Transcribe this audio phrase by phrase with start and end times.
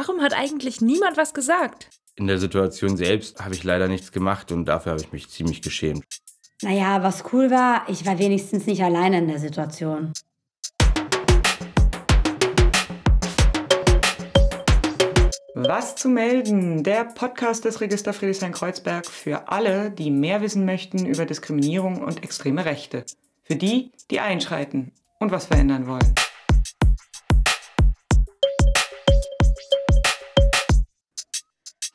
[0.00, 1.90] Warum hat eigentlich niemand was gesagt?
[2.14, 5.60] In der Situation selbst habe ich leider nichts gemacht und dafür habe ich mich ziemlich
[5.60, 6.06] geschämt.
[6.62, 10.14] Naja, was cool war, ich war wenigstens nicht alleine in der Situation.
[15.54, 16.82] Was zu melden?
[16.82, 22.64] Der Podcast des Register Friedrichshain-Kreuzberg für alle, die mehr wissen möchten über Diskriminierung und extreme
[22.64, 23.04] Rechte.
[23.42, 26.14] Für die, die einschreiten und was verändern wollen.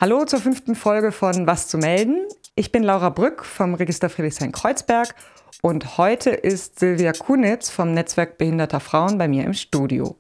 [0.02, 2.28] Hallo zur fünften Folge von Was zu melden.
[2.54, 5.16] Ich bin Laura Brück vom Register Friedrichshain-Kreuzberg
[5.62, 10.18] und heute ist Silvia Kunitz vom Netzwerk Behinderter Frauen bei mir im Studio.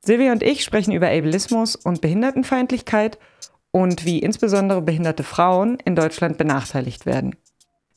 [0.00, 3.18] Silvia und ich sprechen über Ableismus und Behindertenfeindlichkeit
[3.70, 7.36] und wie insbesondere behinderte Frauen in Deutschland benachteiligt werden.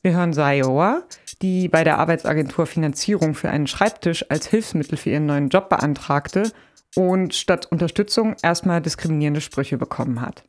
[0.02, 1.02] Wir hören Saioa,
[1.40, 6.52] die bei der Arbeitsagentur Finanzierung für einen Schreibtisch als Hilfsmittel für ihren neuen Job beantragte
[6.94, 10.44] und statt Unterstützung erstmal diskriminierende Sprüche bekommen hat.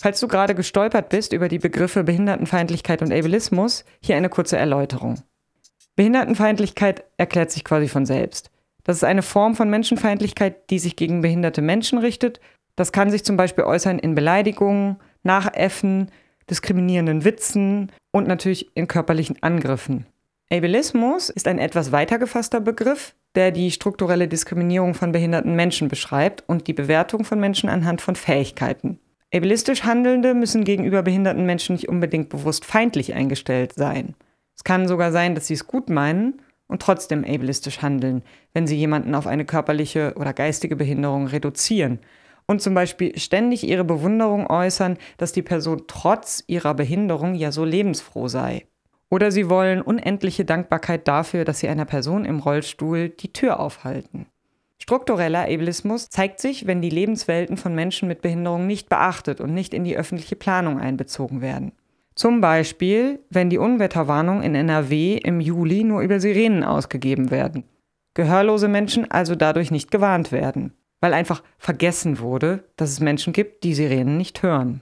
[0.00, 5.22] Falls du gerade gestolpert bist über die Begriffe Behindertenfeindlichkeit und Ableismus, hier eine kurze Erläuterung.
[5.96, 8.52] Behindertenfeindlichkeit erklärt sich quasi von selbst.
[8.84, 12.38] Das ist eine Form von Menschenfeindlichkeit, die sich gegen behinderte Menschen richtet.
[12.76, 16.12] Das kann sich zum Beispiel äußern in Beleidigungen, Nachäffen,
[16.48, 20.06] diskriminierenden Witzen und natürlich in körperlichen Angriffen.
[20.48, 26.44] Ableismus ist ein etwas weiter gefasster Begriff, der die strukturelle Diskriminierung von behinderten Menschen beschreibt
[26.46, 29.00] und die Bewertung von Menschen anhand von Fähigkeiten.
[29.34, 34.14] Ableistisch Handelnde müssen gegenüber behinderten Menschen nicht unbedingt bewusst feindlich eingestellt sein.
[34.56, 38.22] Es kann sogar sein, dass sie es gut meinen und trotzdem ableistisch handeln,
[38.54, 41.98] wenn sie jemanden auf eine körperliche oder geistige Behinderung reduzieren
[42.46, 47.64] und zum Beispiel ständig ihre Bewunderung äußern, dass die Person trotz ihrer Behinderung ja so
[47.64, 48.66] lebensfroh sei.
[49.10, 54.26] Oder sie wollen unendliche Dankbarkeit dafür, dass sie einer Person im Rollstuhl die Tür aufhalten.
[54.88, 59.74] Struktureller Ableismus zeigt sich, wenn die Lebenswelten von Menschen mit Behinderung nicht beachtet und nicht
[59.74, 61.72] in die öffentliche Planung einbezogen werden.
[62.14, 67.64] Zum Beispiel, wenn die Unwetterwarnungen in NRW im Juli nur über Sirenen ausgegeben werden.
[68.14, 70.72] Gehörlose Menschen also dadurch nicht gewarnt werden,
[71.02, 74.80] weil einfach vergessen wurde, dass es Menschen gibt, die Sirenen nicht hören.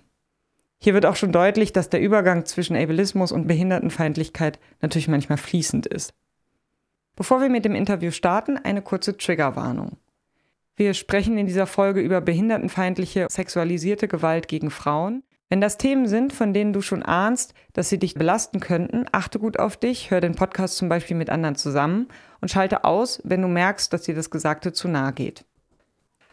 [0.78, 5.84] Hier wird auch schon deutlich, dass der Übergang zwischen Ableismus und Behindertenfeindlichkeit natürlich manchmal fließend
[5.86, 6.14] ist.
[7.16, 9.96] Bevor wir mit dem Interview starten, eine kurze Triggerwarnung.
[10.76, 16.32] Wir sprechen in dieser Folge über behindertenfeindliche sexualisierte Gewalt gegen Frauen, wenn das Themen sind,
[16.32, 20.20] von denen du schon ahnst, dass sie dich belasten könnten, achte gut auf dich, hör
[20.20, 22.08] den Podcast zum Beispiel mit anderen zusammen
[22.40, 25.44] und schalte aus, wenn du merkst, dass dir das Gesagte zu nahe geht.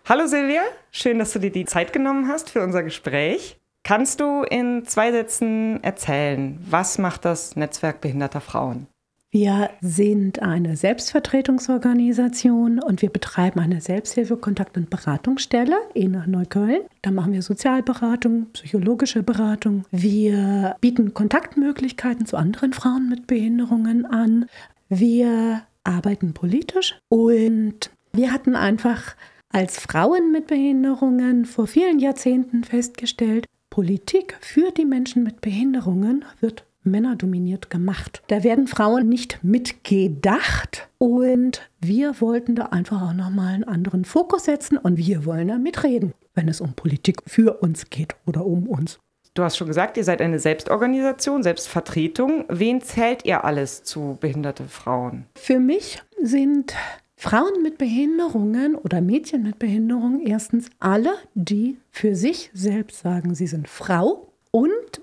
[0.09, 3.57] Hallo Silvia, schön, dass du dir die Zeit genommen hast für unser Gespräch.
[3.83, 8.88] Kannst du in zwei Sätzen erzählen, was macht das Netzwerk behinderter Frauen?
[9.33, 16.81] Wir sind eine Selbstvertretungsorganisation und wir betreiben eine Selbsthilfe-, Kontakt- und Beratungsstelle in Neukölln.
[17.01, 19.85] Da machen wir Sozialberatung, psychologische Beratung.
[19.89, 24.45] Wir bieten Kontaktmöglichkeiten zu anderen Frauen mit Behinderungen an.
[24.88, 29.16] Wir arbeiten politisch und wir hatten einfach
[29.49, 36.67] als Frauen mit Behinderungen vor vielen Jahrzehnten festgestellt, Politik für die Menschen mit Behinderungen wird
[36.85, 38.21] männerdominiert gemacht.
[38.27, 44.45] Da werden Frauen nicht mitgedacht und wir wollten da einfach auch nochmal einen anderen Fokus
[44.45, 48.67] setzen und wir wollen da mitreden, wenn es um Politik für uns geht oder um
[48.67, 48.99] uns.
[49.35, 52.45] Du hast schon gesagt, ihr seid eine Selbstorganisation, Selbstvertretung.
[52.49, 55.25] Wen zählt ihr alles zu behinderte Frauen?
[55.35, 56.75] Für mich sind
[57.16, 63.47] Frauen mit Behinderungen oder Mädchen mit Behinderungen erstens alle, die für sich selbst sagen, sie
[63.47, 64.32] sind Frau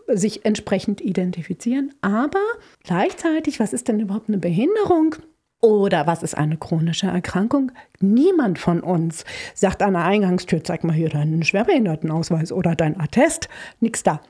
[0.09, 1.93] sich entsprechend identifizieren.
[2.01, 2.43] Aber
[2.85, 5.17] gleichzeitig, was ist denn überhaupt eine Behinderung?
[5.63, 7.71] Oder was ist eine chronische Erkrankung?
[8.01, 9.25] Niemand von uns
[9.55, 13.49] sagt an der Eingangstür, zeig mal hier deinen Schwerbehindertenausweis oder dein Attest.
[13.81, 14.21] Nix da.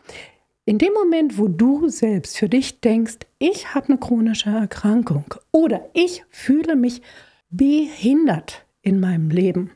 [0.65, 5.89] In dem Moment, wo du selbst für dich denkst, ich habe eine chronische Erkrankung oder
[5.95, 7.01] ich fühle mich
[7.51, 9.71] behindert in meinem Leben,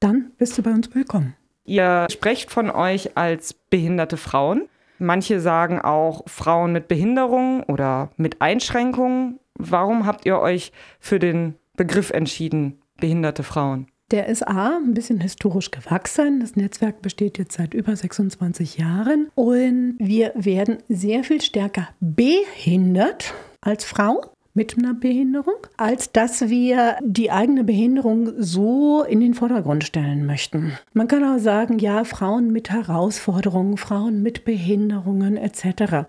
[0.00, 1.34] dann bist du bei uns willkommen.
[1.64, 4.68] Ihr sprecht von euch als behinderte Frauen.
[5.02, 9.40] Manche sagen auch Frauen mit Behinderung oder mit Einschränkungen.
[9.58, 10.70] Warum habt ihr euch
[11.00, 13.88] für den Begriff entschieden, behinderte Frauen?
[14.12, 16.38] Der ist A, ein bisschen historisch gewachsen.
[16.38, 23.34] Das Netzwerk besteht jetzt seit über 26 Jahren und wir werden sehr viel stärker behindert
[23.60, 29.84] als Frau mit einer Behinderung, als dass wir die eigene Behinderung so in den Vordergrund
[29.84, 30.72] stellen möchten.
[30.92, 36.06] Man kann auch sagen, ja, Frauen mit Herausforderungen, Frauen mit Behinderungen etc.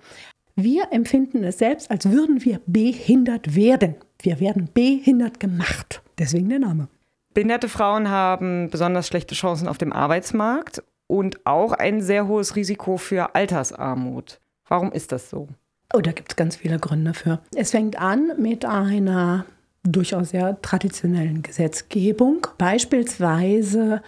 [0.56, 3.96] Wir empfinden es selbst, als würden wir behindert werden.
[4.22, 6.02] Wir werden behindert gemacht.
[6.20, 6.88] Deswegen der Name.
[7.34, 12.98] Behinderte Frauen haben besonders schlechte Chancen auf dem Arbeitsmarkt und auch ein sehr hohes Risiko
[12.98, 14.40] für Altersarmut.
[14.68, 15.48] Warum ist das so?
[15.94, 17.40] Oh, da gibt es ganz viele Gründe für.
[17.56, 19.46] Es fängt an mit einer
[19.84, 22.48] durchaus sehr traditionellen Gesetzgebung.
[22.58, 24.02] Beispielsweise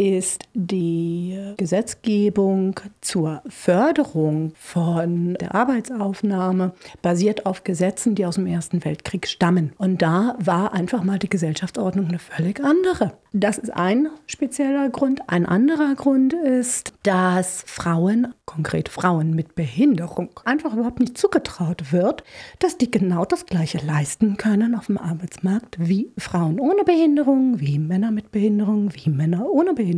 [0.00, 8.82] ist die Gesetzgebung zur Förderung von der Arbeitsaufnahme basiert auf Gesetzen, die aus dem Ersten
[8.82, 9.74] Weltkrieg stammen.
[9.76, 13.12] Und da war einfach mal die Gesellschaftsordnung eine völlig andere.
[13.34, 15.20] Das ist ein spezieller Grund.
[15.28, 22.24] Ein anderer Grund ist, dass Frauen, konkret Frauen mit Behinderung, einfach überhaupt nicht zugetraut wird,
[22.58, 27.78] dass die genau das Gleiche leisten können auf dem Arbeitsmarkt wie Frauen ohne Behinderung, wie
[27.78, 29.89] Männer mit Behinderung, wie Männer ohne Behinderung.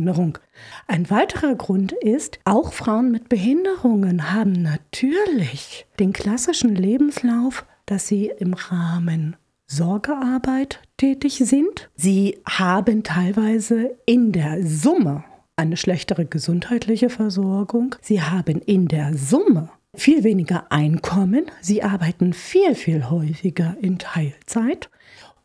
[0.87, 8.31] Ein weiterer Grund ist, auch Frauen mit Behinderungen haben natürlich den klassischen Lebenslauf, dass sie
[8.37, 9.35] im Rahmen
[9.67, 11.89] Sorgearbeit tätig sind.
[11.95, 15.23] Sie haben teilweise in der Summe
[15.55, 17.95] eine schlechtere gesundheitliche Versorgung.
[18.01, 21.45] Sie haben in der Summe viel weniger Einkommen.
[21.61, 24.89] Sie arbeiten viel, viel häufiger in Teilzeit.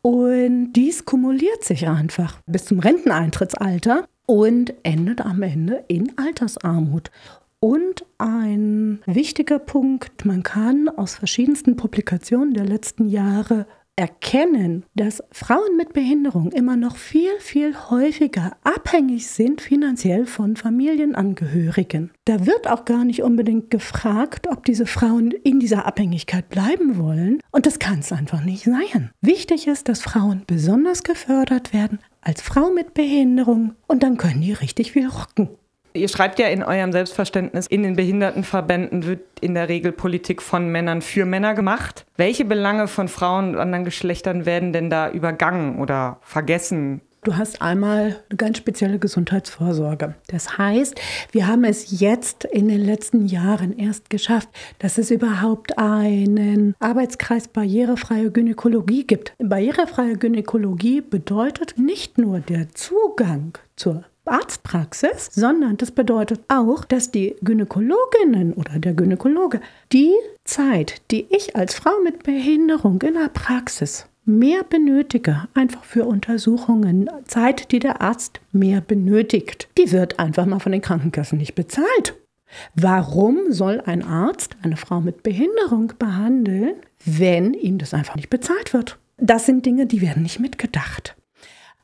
[0.01, 7.09] Und dies kumuliert sich einfach bis zum Renteneintrittsalter und endet am Ende in Altersarmut.
[7.59, 13.65] Und ein wichtiger Punkt, man kann aus verschiedensten Publikationen der letzten Jahre
[13.95, 22.11] erkennen, dass Frauen mit Behinderung immer noch viel, viel häufiger abhängig sind finanziell von Familienangehörigen.
[22.25, 27.39] Da wird auch gar nicht unbedingt gefragt, ob diese Frauen in dieser Abhängigkeit bleiben wollen.
[27.51, 29.09] Und das kann es einfach nicht sein.
[29.21, 34.53] Wichtig ist, dass Frauen besonders gefördert werden als Frau mit Behinderung und dann können die
[34.53, 35.49] richtig viel rocken.
[35.93, 40.69] Ihr schreibt ja in eurem Selbstverständnis, in den Behindertenverbänden wird in der Regel Politik von
[40.69, 42.05] Männern für Männer gemacht.
[42.15, 47.01] Welche Belange von Frauen und anderen Geschlechtern werden denn da übergangen oder vergessen?
[47.23, 50.15] Du hast einmal eine ganz spezielle Gesundheitsvorsorge.
[50.27, 51.01] Das heißt,
[51.33, 54.47] wir haben es jetzt in den letzten Jahren erst geschafft,
[54.79, 59.33] dass es überhaupt einen Arbeitskreis barrierefreie Gynäkologie gibt.
[59.37, 67.35] Barrierefreie Gynäkologie bedeutet nicht nur der Zugang zur Arztpraxis, sondern das bedeutet auch, dass die
[67.41, 69.59] Gynäkologinnen oder der Gynäkologe
[69.91, 70.13] die
[70.45, 74.05] Zeit, die ich als Frau mit Behinderung in der Praxis
[74.37, 80.59] mehr benötige, einfach für Untersuchungen, Zeit, die der Arzt mehr benötigt, die wird einfach mal
[80.59, 82.15] von den Krankenkassen nicht bezahlt.
[82.75, 88.73] Warum soll ein Arzt eine Frau mit Behinderung behandeln, wenn ihm das einfach nicht bezahlt
[88.73, 88.97] wird?
[89.17, 91.15] Das sind Dinge, die werden nicht mitgedacht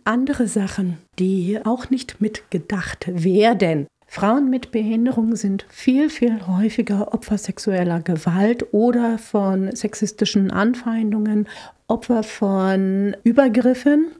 [0.05, 3.87] andere Sachen, die auch nicht mitgedacht werden.
[4.15, 11.49] Frauen mit Behinderung sind viel, viel häufiger Opfer sexueller Gewalt oder von sexistischen Anfeindungen,
[11.89, 14.11] Opfer von Übergriffen,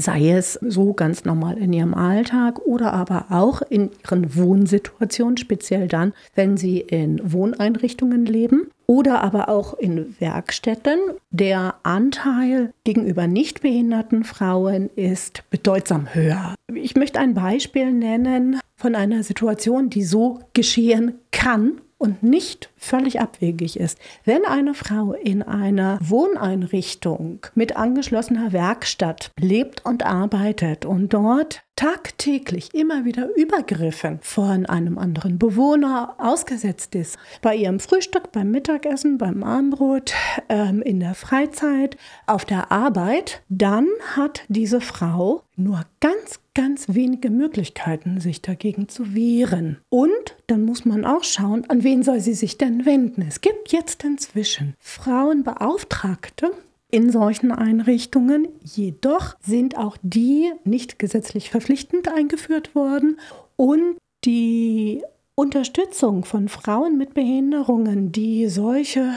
[0.00, 5.88] sei es so ganz normal in ihrem Alltag oder aber auch in ihren Wohnsituationen, speziell
[5.88, 10.98] dann, wenn sie in Wohneinrichtungen leben oder aber auch in Werkstätten.
[11.30, 16.54] Der Anteil gegenüber nicht behinderten Frauen ist bedeutsam höher.
[16.74, 23.20] Ich möchte ein Beispiel nennen von einer Situation, die so geschehen kann und nicht völlig
[23.20, 23.96] abwegig ist.
[24.24, 32.72] Wenn eine Frau in einer Wohneinrichtung mit angeschlossener Werkstatt lebt und arbeitet und dort tagtäglich
[32.74, 39.42] immer wieder Übergriffen von einem anderen Bewohner ausgesetzt ist, bei ihrem Frühstück, beim Mittagessen, beim
[39.42, 40.14] Armbrot,
[40.48, 41.96] ähm, in der Freizeit,
[42.28, 49.12] auf der Arbeit, dann hat diese Frau nur ganz, ganz wenige Möglichkeiten, sich dagegen zu
[49.12, 49.78] wehren.
[49.88, 53.22] Und dann muss man auch schauen, an wen soll sie sich denn wenden.
[53.26, 56.52] Es gibt jetzt inzwischen Frauenbeauftragte,
[56.92, 58.46] in solchen Einrichtungen.
[58.62, 63.18] Jedoch sind auch die nicht gesetzlich verpflichtend eingeführt worden
[63.56, 65.02] und die
[65.34, 69.14] Unterstützung von Frauen mit Behinderungen, die solche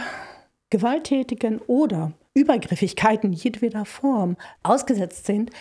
[0.70, 5.51] gewalttätigen oder Übergriffigkeiten jedweder Form ausgesetzt sind,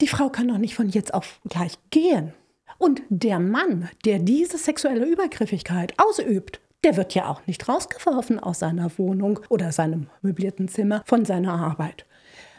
[0.00, 2.32] die Frau kann doch nicht von jetzt auf gleich gehen.
[2.78, 8.58] Und der Mann, der diese sexuelle Übergriffigkeit ausübt, der wird ja auch nicht rausgeworfen aus
[8.60, 12.06] seiner Wohnung oder seinem möblierten Zimmer von seiner Arbeit.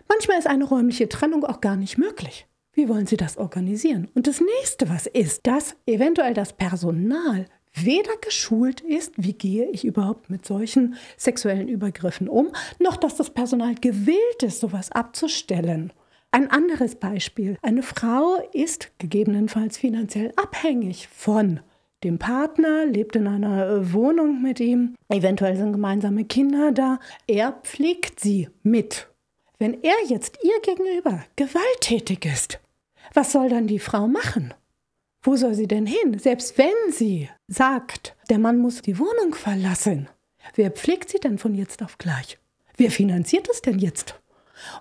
[0.07, 2.47] Manchmal ist eine räumliche Trennung auch gar nicht möglich.
[2.73, 4.09] Wie wollen Sie das organisieren?
[4.15, 9.85] Und das nächste, was ist, dass eventuell das Personal weder geschult ist, wie gehe ich
[9.85, 15.93] überhaupt mit solchen sexuellen Übergriffen um, noch dass das Personal gewillt ist, sowas abzustellen.
[16.31, 17.57] Ein anderes Beispiel.
[17.61, 21.61] Eine Frau ist gegebenenfalls finanziell abhängig von
[22.05, 26.99] dem Partner, lebt in einer äh, Wohnung mit ihm, eventuell sind gemeinsame Kinder da.
[27.27, 29.07] Er pflegt sie mit.
[29.57, 32.59] Wenn er jetzt ihr gegenüber gewalttätig ist,
[33.13, 34.53] was soll dann die Frau machen?
[35.23, 36.19] Wo soll sie denn hin?
[36.19, 40.07] Selbst wenn sie sagt, der Mann muss die Wohnung verlassen,
[40.55, 42.37] wer pflegt sie denn von jetzt auf gleich?
[42.77, 44.19] Wer finanziert es denn jetzt?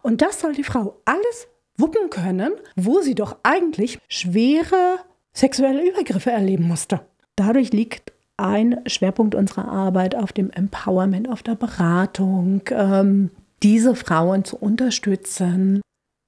[0.03, 4.99] Und das soll die Frau alles wuppen können, wo sie doch eigentlich schwere
[5.33, 7.01] sexuelle Übergriffe erleben musste.
[7.37, 13.31] Dadurch liegt ein Schwerpunkt unserer Arbeit auf dem Empowerment, auf der Beratung, ähm,
[13.63, 15.81] diese Frauen zu unterstützen.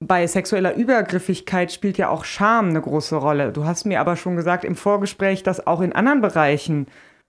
[0.05, 3.53] Bei sexueller Übergriffigkeit spielt ja auch Scham eine große Rolle.
[3.53, 6.87] Du hast mir aber schon gesagt im Vorgespräch, dass auch in anderen Bereichen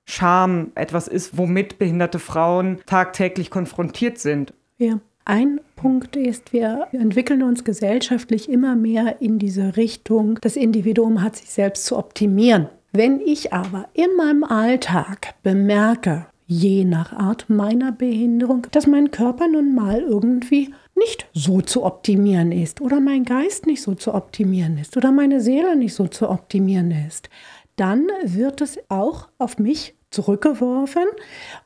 [0.10, 4.54] Scham etwas ist, womit behinderte Frauen tagtäglich konfrontiert sind.
[4.78, 5.00] Ja.
[5.26, 11.36] Ein Punkt ist, wir entwickeln uns gesellschaftlich immer mehr in diese Richtung, das Individuum hat
[11.36, 12.70] sich selbst zu optimieren.
[12.98, 19.48] Wenn ich aber in meinem Alltag bemerke, je nach Art meiner Behinderung, dass mein Körper
[19.48, 24.80] nun mal irgendwie nicht so zu optimieren ist oder mein Geist nicht so zu optimieren
[24.80, 27.30] ist oder meine Seele nicht so zu optimieren ist,
[27.76, 31.06] dann wird es auch auf mich zurückgeworfen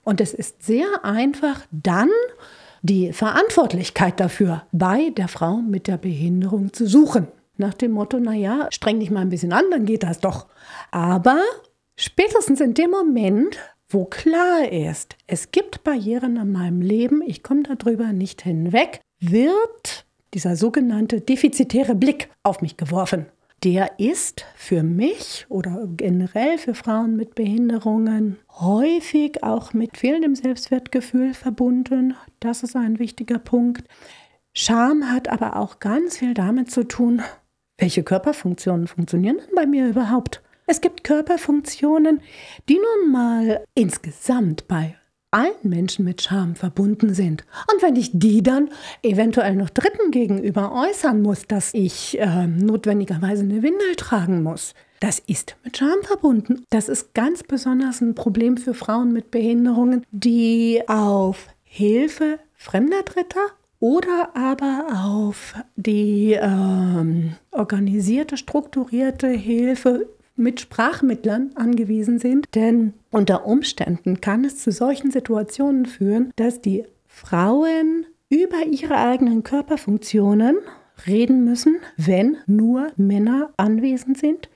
[0.04, 2.10] und es ist sehr einfach dann
[2.82, 7.30] die Verantwortlichkeit dafür bei der Frau mit der Behinderung zu suchen.
[7.62, 10.48] Nach dem Motto, naja, streng dich mal ein bisschen an, dann geht das doch.
[10.90, 11.40] Aber
[11.96, 13.56] spätestens in dem Moment,
[13.88, 20.08] wo klar ist, es gibt Barrieren in meinem Leben, ich komme darüber nicht hinweg, wird
[20.34, 23.28] dieser sogenannte defizitäre Blick auf mich geworfen.
[23.64, 31.36] Der ist für mich oder generell für Frauen mit Behinderungen häufig auch mit fehlendem Selbstwertgefühl
[31.36, 32.16] verbunden.
[32.40, 33.88] Das ist ein wichtiger Punkt.
[34.56, 37.22] Scham hat aber auch ganz viel damit zu tun,
[37.82, 40.42] welche Körperfunktionen funktionieren denn bei mir überhaupt?
[40.68, 42.22] Es gibt Körperfunktionen,
[42.70, 44.96] die nun mal insgesamt bei
[45.32, 47.44] allen Menschen mit Scham verbunden sind.
[47.74, 48.70] Und wenn ich die dann
[49.02, 55.20] eventuell noch Dritten gegenüber äußern muss, dass ich äh, notwendigerweise eine Windel tragen muss, das
[55.20, 56.66] ist mit Scham verbunden.
[56.70, 63.48] Das ist ganz besonders ein Problem für Frauen mit Behinderungen, die auf Hilfe fremder Dritter
[63.82, 70.08] oder aber auf die ähm, organisierte, strukturierte Hilfe
[70.38, 72.46] mit Sprachmittlern angewiesen sind.
[72.56, 79.44] Denn unter Umständen kann es zu solchen Situationen führen, dass die Frauen über ihre eigenen
[79.44, 80.58] Körperfunktionen
[81.08, 84.48] reden müssen, wenn nur Männer anwesend sind,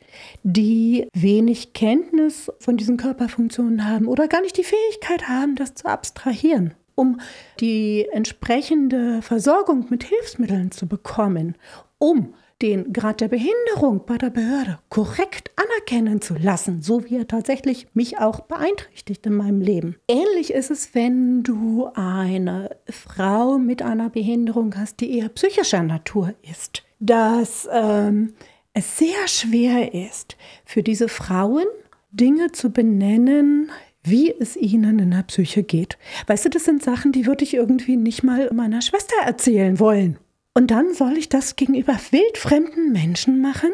[0.44, 5.88] die wenig Kenntnis von diesen Körperfunktionen haben oder gar nicht die Fähigkeit haben, das zu
[5.88, 6.76] abstrahieren.
[6.96, 7.20] Um
[7.60, 11.56] die entsprechende Versorgung mit Hilfsmitteln zu bekommen,
[11.98, 17.28] um den Grad der Behinderung bei der Behörde korrekt anerkennen zu lassen, so wie er
[17.28, 19.98] tatsächlich mich auch beeinträchtigt in meinem Leben.
[20.08, 26.34] Ähnlich ist es, wenn du eine Frau mit einer Behinderung hast, die eher psychischer Natur
[26.50, 28.34] ist, dass ähm,
[28.74, 31.66] es sehr schwer ist, für diese Frauen
[32.12, 33.70] Dinge zu benennen,
[34.06, 35.98] wie es ihnen in der Psyche geht.
[36.28, 40.18] Weißt du, das sind Sachen, die würde ich irgendwie nicht mal meiner Schwester erzählen wollen.
[40.54, 43.72] Und dann soll ich das gegenüber wildfremden Menschen machen?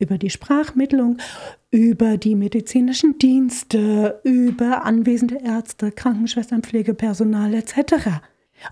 [0.00, 1.18] Über die Sprachmittlung,
[1.70, 8.20] über die medizinischen Dienste, über anwesende Ärzte, Krankenschwestern, Pflegepersonal etc.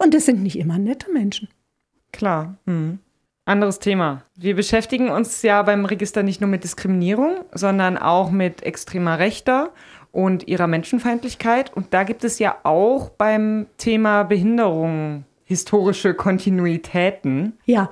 [0.00, 1.48] Und es sind nicht immer nette Menschen.
[2.12, 2.58] Klar.
[2.66, 2.98] Hm.
[3.44, 4.22] Anderes Thema.
[4.36, 9.72] Wir beschäftigen uns ja beim Register nicht nur mit Diskriminierung, sondern auch mit extremer Rechter
[10.12, 11.74] und ihrer Menschenfeindlichkeit.
[11.74, 17.54] Und da gibt es ja auch beim Thema Behinderung historische Kontinuitäten.
[17.64, 17.90] Ja,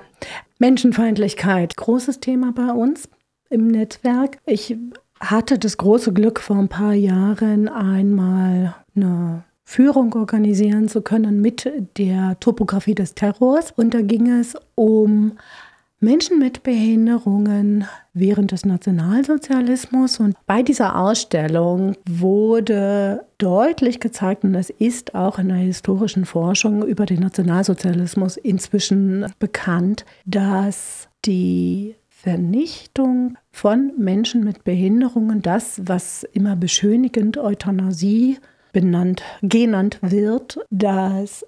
[0.59, 3.09] Menschenfeindlichkeit, großes Thema bei uns
[3.49, 4.37] im Netzwerk.
[4.45, 4.75] Ich
[5.19, 11.71] hatte das große Glück, vor ein paar Jahren einmal eine Führung organisieren zu können mit
[11.97, 13.71] der Topografie des Terrors.
[13.71, 15.33] Und da ging es um
[16.03, 20.19] Menschen mit Behinderungen während des Nationalsozialismus.
[20.19, 26.83] Und bei dieser Ausstellung wurde deutlich gezeigt, und es ist auch in der historischen Forschung
[26.85, 36.55] über den Nationalsozialismus inzwischen bekannt, dass die Vernichtung von Menschen mit Behinderungen, das, was immer
[36.55, 38.39] beschönigend Euthanasie
[38.73, 41.45] benannt, genannt wird, dass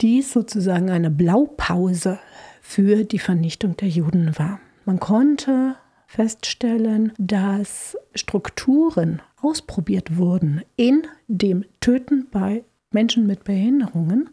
[0.00, 2.20] dies sozusagen eine Blaupause
[2.68, 4.58] für die Vernichtung der Juden war.
[4.84, 5.76] Man konnte
[6.08, 14.30] feststellen, dass Strukturen ausprobiert wurden in dem Töten bei Menschen mit Behinderungen.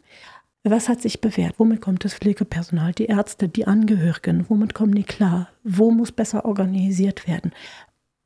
[0.63, 1.55] Was hat sich bewährt?
[1.59, 4.45] Womit kommt das Pflegepersonal, die Ärzte, die Angehörigen?
[4.49, 5.49] Womit kommen die klar?
[5.63, 7.51] Wo muss besser organisiert werden?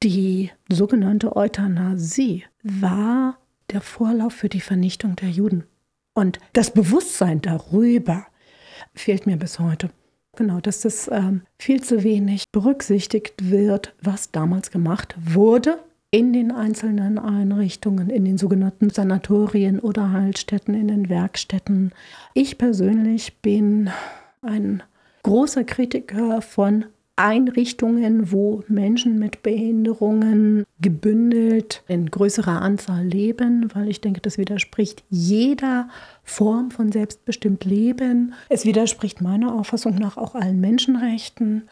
[0.03, 3.37] Die sogenannte Euthanasie war
[3.71, 5.65] der Vorlauf für die Vernichtung der Juden.
[6.13, 8.25] Und das Bewusstsein darüber
[8.93, 9.89] fehlt mir bis heute.
[10.35, 15.79] Genau, dass das ähm, viel zu wenig berücksichtigt wird, was damals gemacht wurde
[16.11, 21.91] in den einzelnen Einrichtungen, in den sogenannten Sanatorien oder Heilstätten, in den Werkstätten.
[22.33, 23.89] Ich persönlich bin
[24.41, 24.83] ein
[25.23, 26.85] großer Kritiker von
[27.17, 35.03] Einrichtungen, wo Menschen mit Behinderungen gebündelt in größerer Anzahl leben, weil ich denke, das widerspricht
[35.09, 35.89] jeder
[36.23, 38.33] Form von selbstbestimmt Leben.
[38.49, 41.63] Es widerspricht meiner Auffassung nach auch allen Menschenrechten.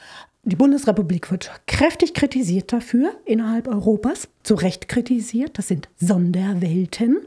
[0.44, 5.58] Die Bundesrepublik wird kräftig kritisiert dafür innerhalb Europas, zu Recht kritisiert.
[5.58, 7.18] Das sind Sonderwelten.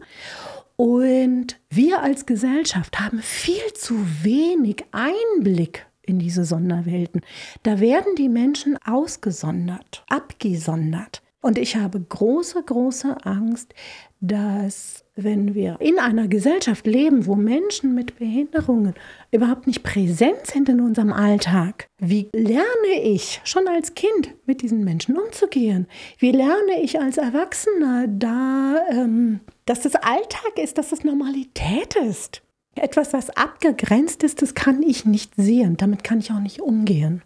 [0.77, 7.23] Und wir als Gesellschaft haben viel zu wenig Einblick in diese Sonderwelten.
[7.63, 11.23] Da werden die Menschen ausgesondert, abgesondert.
[11.41, 13.73] Und ich habe große, große Angst,
[14.21, 18.95] dass wenn wir in einer Gesellschaft leben, wo Menschen mit Behinderungen
[19.31, 24.83] überhaupt nicht präsent sind in unserem Alltag, wie lerne ich schon als Kind mit diesen
[24.83, 25.87] Menschen umzugehen?
[26.19, 32.43] Wie lerne ich als Erwachsener da, ähm, dass das Alltag ist, dass das Normalität ist?
[32.75, 35.77] Etwas, was abgegrenzt ist, das kann ich nicht sehen.
[35.77, 37.23] Damit kann ich auch nicht umgehen.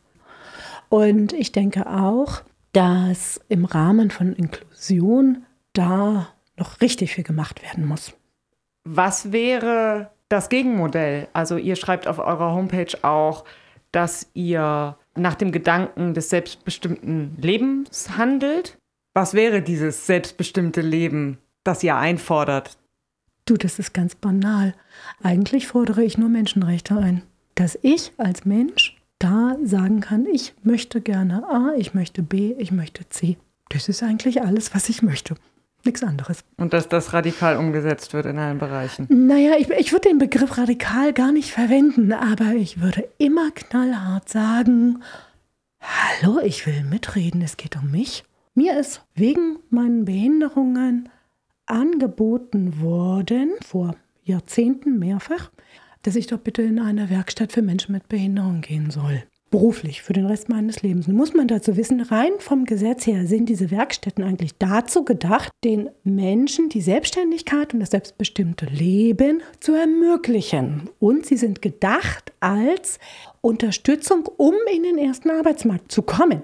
[0.88, 7.87] Und ich denke auch, dass im Rahmen von Inklusion da noch richtig viel gemacht werden
[7.87, 8.12] muss.
[8.84, 11.28] Was wäre das Gegenmodell?
[11.32, 13.44] Also ihr schreibt auf eurer Homepage auch,
[13.90, 18.78] dass ihr nach dem Gedanken des selbstbestimmten Lebens handelt.
[19.14, 22.78] Was wäre dieses selbstbestimmte Leben, das ihr einfordert?
[23.44, 24.75] Du, das ist ganz banal.
[25.22, 27.22] Eigentlich fordere ich nur Menschenrechte ein.
[27.56, 32.72] Dass ich als Mensch da sagen kann, ich möchte gerne A, ich möchte B, ich
[32.72, 33.37] möchte C.
[33.68, 35.34] Das ist eigentlich alles, was ich möchte.
[35.84, 36.44] Nichts anderes.
[36.56, 39.06] Und dass das radikal umgesetzt wird in allen Bereichen.
[39.08, 44.28] Naja, ich, ich würde den Begriff radikal gar nicht verwenden, aber ich würde immer knallhart
[44.28, 45.02] sagen,
[45.80, 48.22] hallo, ich will mitreden, es geht um mich.
[48.54, 51.09] Mir ist wegen meinen Behinderungen
[51.66, 53.94] angeboten worden, vor
[54.25, 55.51] Jahrzehnten mehrfach,
[56.03, 59.22] dass ich doch bitte in eine Werkstatt für Menschen mit Behinderung gehen soll.
[59.51, 61.07] Beruflich, für den Rest meines Lebens.
[61.07, 65.53] Nun muss man dazu wissen, rein vom Gesetz her sind diese Werkstätten eigentlich dazu gedacht,
[65.62, 70.88] den Menschen die Selbstständigkeit und das selbstbestimmte Leben zu ermöglichen.
[70.98, 72.98] Und sie sind gedacht als
[73.42, 76.42] Unterstützung, um in den ersten Arbeitsmarkt zu kommen.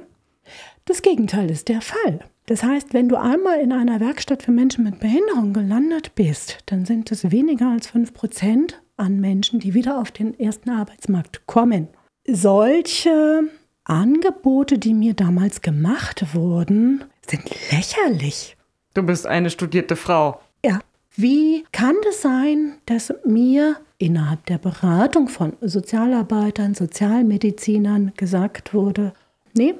[0.85, 2.21] Das Gegenteil ist der Fall.
[2.49, 6.87] Das heißt, wenn du einmal in einer Werkstatt für Menschen mit Behinderung gelandet bist, dann
[6.87, 11.89] sind es weniger als 5% an Menschen, die wieder auf den ersten Arbeitsmarkt kommen.
[12.27, 13.43] Solche
[13.85, 18.57] Angebote, die mir damals gemacht wurden, sind lächerlich.
[18.95, 20.41] Du bist eine studierte Frau.
[20.65, 20.81] Ja.
[21.17, 29.13] Wie kann es sein, dass mir innerhalb der Beratung von Sozialarbeitern, Sozialmedizinern gesagt wurde,
[29.53, 29.75] nee,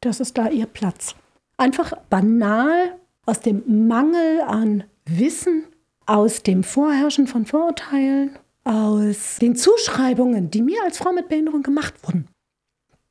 [0.00, 1.14] das ist da ihr Platz
[1.60, 2.96] einfach banal
[3.26, 5.64] aus dem Mangel an Wissen,
[6.06, 11.94] aus dem Vorherrschen von Vorurteilen, aus den Zuschreibungen, die mir als Frau mit Behinderung gemacht
[12.02, 12.26] wurden.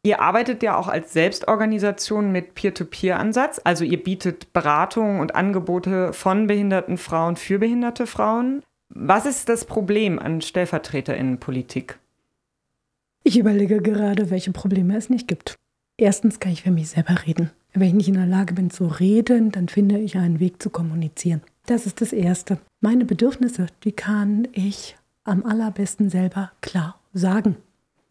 [0.03, 3.59] Ihr arbeitet ja auch als Selbstorganisation mit Peer-to-Peer-Ansatz.
[3.63, 8.63] Also ihr bietet Beratungen und Angebote von behinderten Frauen für behinderte Frauen.
[8.87, 11.99] Was ist das Problem an Stellvertreterinnenpolitik?
[13.23, 15.55] Ich überlege gerade, welche Probleme es nicht gibt.
[15.97, 17.51] Erstens kann ich für mich selber reden.
[17.73, 20.69] Wenn ich nicht in der Lage bin zu reden, dann finde ich einen Weg zu
[20.69, 21.41] kommunizieren.
[21.65, 22.57] Das ist das Erste.
[22.81, 27.57] Meine Bedürfnisse, die kann ich am allerbesten selber klar sagen.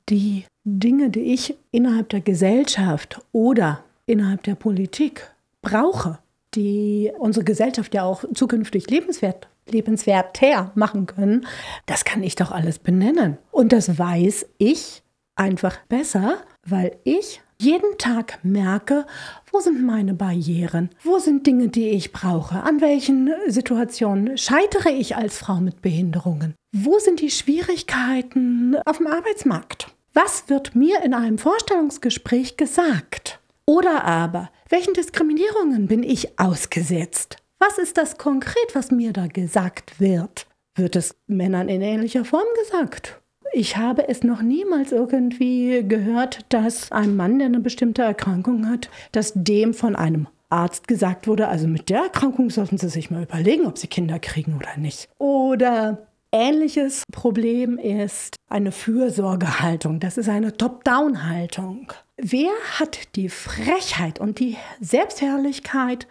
[0.08, 5.28] Die Dinge, die ich innerhalb der Gesellschaft oder innerhalb der Politik
[5.60, 6.18] brauche,
[6.54, 11.46] die unsere Gesellschaft ja auch zukünftig lebenswert, lebenswerter machen können,
[11.86, 13.38] das kann ich doch alles benennen.
[13.50, 15.02] Und das weiß ich
[15.34, 19.04] einfach besser, weil ich jeden Tag merke,
[19.50, 25.16] wo sind meine Barrieren, wo sind Dinge, die ich brauche, an welchen Situationen scheitere ich
[25.16, 31.14] als Frau mit Behinderungen, wo sind die Schwierigkeiten auf dem Arbeitsmarkt, was wird mir in
[31.14, 38.90] einem Vorstellungsgespräch gesagt oder aber, welchen Diskriminierungen bin ich ausgesetzt, was ist das konkret, was
[38.92, 40.46] mir da gesagt wird.
[40.76, 43.20] Wird es Männern in ähnlicher Form gesagt?
[43.52, 48.90] Ich habe es noch niemals irgendwie gehört, dass ein Mann, der eine bestimmte Erkrankung hat,
[49.12, 53.22] dass dem von einem Arzt gesagt wurde, also mit der Erkrankung sollten Sie sich mal
[53.22, 55.08] überlegen, ob Sie Kinder kriegen oder nicht.
[55.18, 60.00] Oder ähnliches Problem ist eine Fürsorgehaltung.
[60.00, 61.92] Das ist eine Top-Down-Haltung.
[62.16, 66.06] Wer hat die Frechheit und die Selbstherrlichkeit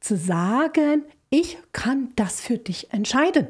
[0.00, 3.48] zu sagen, ich kann das für dich entscheiden?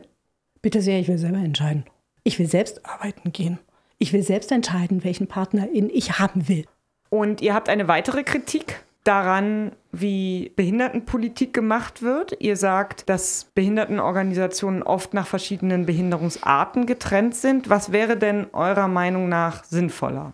[0.62, 1.84] Bitte sehr, ich will selber entscheiden.
[2.24, 3.58] Ich will selbst arbeiten gehen.
[3.98, 6.64] Ich will selbst entscheiden, welchen Partnerin ich haben will.
[7.10, 12.36] Und ihr habt eine weitere Kritik daran, wie Behindertenpolitik gemacht wird.
[12.40, 17.68] Ihr sagt, dass Behindertenorganisationen oft nach verschiedenen Behinderungsarten getrennt sind.
[17.68, 20.32] Was wäre denn eurer Meinung nach sinnvoller?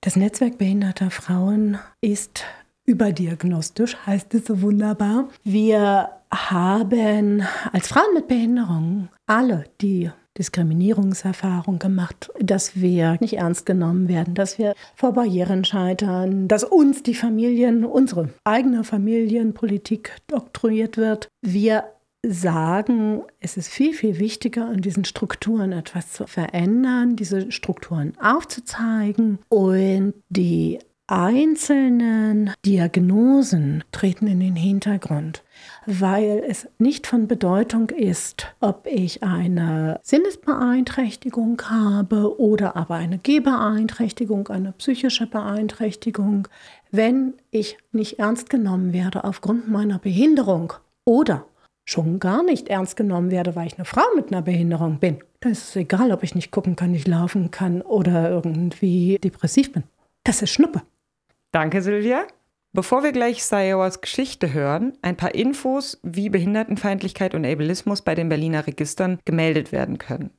[0.00, 2.44] Das Netzwerk behinderter Frauen ist
[2.86, 5.28] überdiagnostisch, heißt es so wunderbar.
[5.42, 14.08] Wir haben als Frauen mit Behinderung alle die Diskriminierungserfahrung gemacht, dass wir nicht ernst genommen
[14.08, 21.28] werden, dass wir vor Barrieren scheitern, dass uns die Familien, unsere eigene Familienpolitik oktroyiert wird.
[21.42, 21.84] Wir
[22.26, 29.38] sagen, es ist viel, viel wichtiger, an diesen Strukturen etwas zu verändern, diese Strukturen aufzuzeigen
[29.48, 35.42] und die einzelnen Diagnosen treten in den Hintergrund,
[35.86, 44.48] weil es nicht von Bedeutung ist, ob ich eine Sinnesbeeinträchtigung habe oder aber eine Gehbeeinträchtigung,
[44.48, 46.46] eine psychische Beeinträchtigung.
[46.90, 50.74] Wenn ich nicht ernst genommen werde aufgrund meiner Behinderung
[51.06, 51.46] oder
[51.86, 55.52] schon gar nicht ernst genommen werde, weil ich eine Frau mit einer Behinderung bin, dann
[55.52, 59.84] ist es egal, ob ich nicht gucken kann, nicht laufen kann oder irgendwie depressiv bin.
[60.22, 60.82] Das ist Schnuppe.
[61.50, 62.26] Danke, Silvia.
[62.74, 68.28] Bevor wir gleich Sayowas Geschichte hören, ein paar Infos, wie Behindertenfeindlichkeit und Ableismus bei den
[68.28, 70.30] Berliner Registern gemeldet werden können.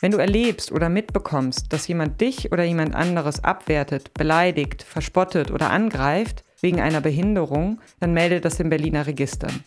[0.00, 5.70] Wenn du erlebst oder mitbekommst, dass jemand dich oder jemand anderes abwertet, beleidigt, verspottet oder
[5.70, 9.62] angreift wegen einer Behinderung, dann melde das den Berliner Registern.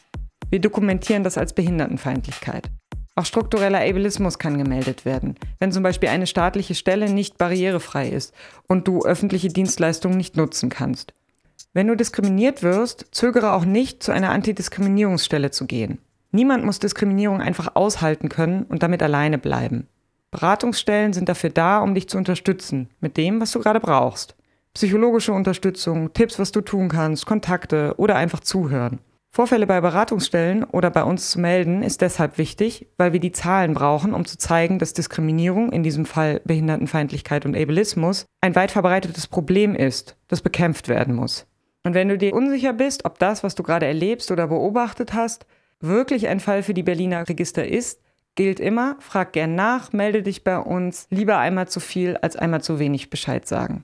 [0.50, 2.72] Wir dokumentieren das als Behindertenfeindlichkeit.
[3.18, 8.32] Auch struktureller Ableismus kann gemeldet werden, wenn zum Beispiel eine staatliche Stelle nicht barrierefrei ist
[8.68, 11.16] und du öffentliche Dienstleistungen nicht nutzen kannst.
[11.74, 15.98] Wenn du diskriminiert wirst, zögere auch nicht, zu einer Antidiskriminierungsstelle zu gehen.
[16.32, 19.88] Niemand muss Diskriminierung einfach aushalten können und damit alleine bleiben.
[20.30, 24.36] Beratungsstellen sind dafür da, um dich zu unterstützen, mit dem, was du gerade brauchst.
[24.76, 29.00] Psychologische Unterstützung, Tipps, was du tun kannst, Kontakte oder einfach zuhören.
[29.30, 33.74] Vorfälle bei Beratungsstellen oder bei uns zu melden ist deshalb wichtig, weil wir die Zahlen
[33.74, 39.28] brauchen, um zu zeigen, dass Diskriminierung, in diesem Fall Behindertenfeindlichkeit und Ableismus, ein weit verbreitetes
[39.28, 41.46] Problem ist, das bekämpft werden muss.
[41.84, 45.46] Und wenn du dir unsicher bist, ob das, was du gerade erlebst oder beobachtet hast,
[45.80, 48.02] wirklich ein Fall für die Berliner Register ist,
[48.36, 52.62] gilt immer, frag gern nach, melde dich bei uns, lieber einmal zu viel als einmal
[52.62, 53.84] zu wenig Bescheid sagen.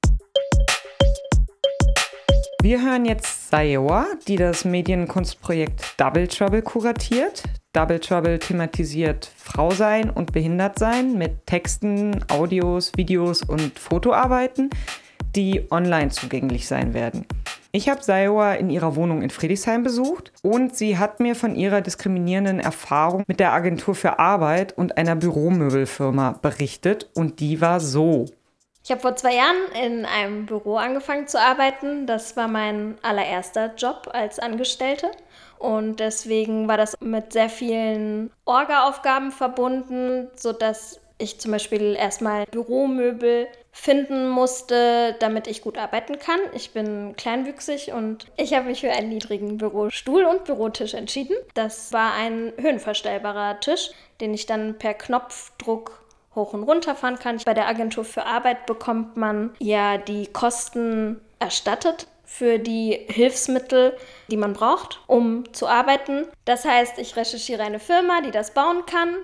[2.64, 7.44] Wir hören jetzt Sayoa, die das Medienkunstprojekt Double Trouble kuratiert.
[7.74, 14.70] Double Trouble thematisiert Frau sein und behindert sein mit Texten, Audios, Videos und Fotoarbeiten,
[15.36, 17.26] die online zugänglich sein werden.
[17.74, 21.82] Ich habe Sayoa in ihrer Wohnung in Friedrichshain besucht und sie hat mir von ihrer
[21.82, 28.28] diskriminierenden Erfahrung mit der Agentur für Arbeit und einer Büromöbelfirma berichtet und die war so.
[28.84, 32.06] Ich habe vor zwei Jahren in einem Büro angefangen zu arbeiten.
[32.06, 35.10] Das war mein allererster Job als Angestellte.
[35.58, 43.48] Und deswegen war das mit sehr vielen Orga-Aufgaben verbunden, sodass ich zum Beispiel erstmal Büromöbel
[43.72, 46.40] finden musste, damit ich gut arbeiten kann.
[46.54, 51.36] Ich bin kleinwüchsig und ich habe mich für einen niedrigen Bürostuhl und Bürotisch entschieden.
[51.54, 56.03] Das war ein höhenverstellbarer Tisch, den ich dann per Knopfdruck
[56.36, 57.40] hoch und runter fahren kann.
[57.46, 63.96] Bei der Agentur für Arbeit bekommt man ja die Kosten erstattet für die Hilfsmittel,
[64.30, 66.26] die man braucht, um zu arbeiten.
[66.46, 69.16] Das heißt, ich recherchiere eine Firma, die das bauen kann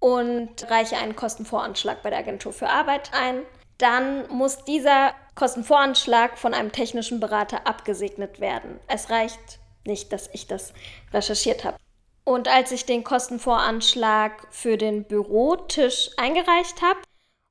[0.00, 3.42] und reiche einen Kostenvoranschlag bei der Agentur für Arbeit ein.
[3.78, 8.78] Dann muss dieser Kostenvoranschlag von einem technischen Berater abgesegnet werden.
[8.86, 10.72] Es reicht nicht, dass ich das
[11.12, 11.76] recherchiert habe.
[12.24, 17.00] Und als ich den Kostenvoranschlag für den Bürotisch eingereicht habe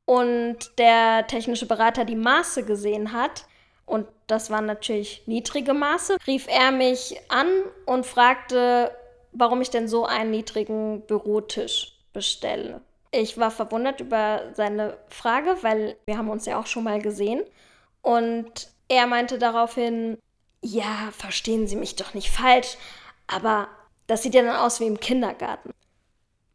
[0.06, 3.46] und der technische Berater die Maße gesehen hat,
[3.86, 7.48] und das waren natürlich niedrige Maße, rief er mich an
[7.86, 8.96] und fragte,
[9.32, 12.82] warum ich denn so einen niedrigen Bürotisch bestelle.
[13.12, 17.44] Ich war verwundert über seine Frage, weil wir haben uns ja auch schon mal gesehen.
[18.02, 20.18] Und er meinte daraufhin,
[20.62, 22.78] ja, verstehen Sie mich doch nicht falsch,
[23.28, 23.68] aber
[24.08, 25.72] das sieht ja dann aus wie im Kindergarten.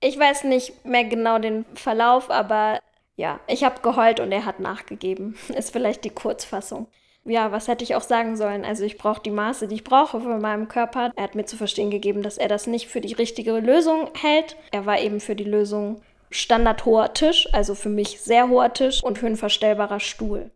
[0.00, 2.80] Ich weiß nicht mehr genau den Verlauf, aber
[3.16, 5.36] ja, ich habe geheult und er hat nachgegeben.
[5.48, 6.86] Ist vielleicht die Kurzfassung.
[7.24, 8.64] Ja, was hätte ich auch sagen sollen?
[8.64, 11.12] Also ich brauche die Maße, die ich brauche für meinen Körper.
[11.14, 14.56] Er hat mir zu verstehen gegeben, dass er das nicht für die richtige Lösung hält.
[14.70, 19.02] Er war eben für die Lösung Standard hoher Tisch, also für mich sehr hoher Tisch
[19.02, 20.50] und höhenverstellbarer Stuhl,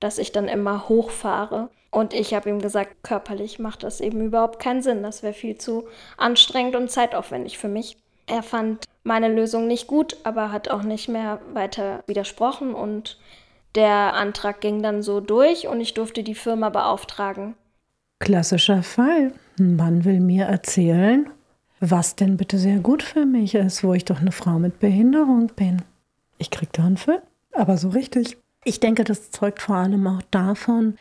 [0.00, 1.70] dass ich dann immer hochfahre.
[1.94, 5.04] Und ich habe ihm gesagt, körperlich macht das eben überhaupt keinen Sinn.
[5.04, 5.84] Das wäre viel zu
[6.16, 7.96] anstrengend und zeitaufwendig für mich.
[8.26, 13.16] Er fand meine Lösung nicht gut, aber hat auch nicht mehr weiter widersprochen und
[13.76, 17.54] der Antrag ging dann so durch und ich durfte die Firma beauftragen.
[18.18, 19.32] Klassischer Fall.
[19.60, 21.30] Ein Mann will mir erzählen,
[21.78, 25.46] was denn bitte sehr gut für mich ist, wo ich doch eine Frau mit Behinderung
[25.54, 25.82] bin.
[26.38, 28.36] Ich krieg da einen Film, aber so richtig.
[28.64, 30.96] Ich denke, das zeugt vor allem auch davon,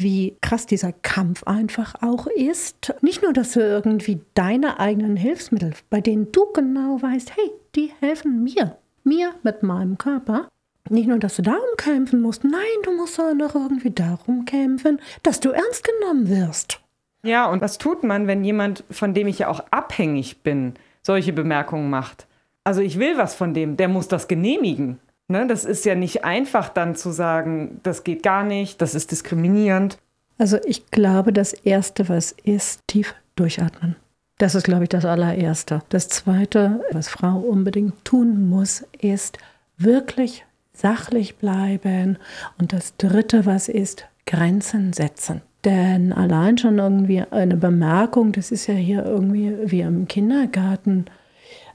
[0.00, 2.94] wie krass dieser Kampf einfach auch ist.
[3.02, 7.92] Nicht nur, dass du irgendwie deine eigenen Hilfsmittel, bei denen du genau weißt, hey, die
[8.00, 10.48] helfen mir, mir mit meinem Körper.
[10.88, 15.00] Nicht nur, dass du darum kämpfen musst, nein, du musst auch noch irgendwie darum kämpfen,
[15.22, 16.80] dass du ernst genommen wirst.
[17.22, 21.32] Ja, und was tut man, wenn jemand, von dem ich ja auch abhängig bin, solche
[21.32, 22.26] Bemerkungen macht?
[22.64, 24.98] Also ich will was von dem, der muss das genehmigen.
[25.30, 29.12] Ne, das ist ja nicht einfach dann zu sagen, das geht gar nicht, das ist
[29.12, 29.96] diskriminierend.
[30.38, 33.94] Also ich glaube, das Erste, was ist, tief durchatmen.
[34.38, 35.82] Das ist, glaube ich, das allererste.
[35.88, 39.38] Das Zweite, was Frau unbedingt tun muss, ist
[39.78, 42.18] wirklich sachlich bleiben.
[42.58, 45.42] Und das Dritte, was ist, Grenzen setzen.
[45.64, 51.04] Denn allein schon irgendwie eine Bemerkung, das ist ja hier irgendwie wie im Kindergarten,